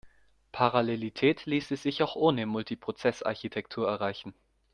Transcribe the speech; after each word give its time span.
Parallelität 0.51 1.45
ließe 1.45 1.75
sich 1.77 2.01
auch 2.01 2.15
ohne 2.15 2.47
Multiprozess-Architektur 2.47 3.87
erreichen. 3.87 4.33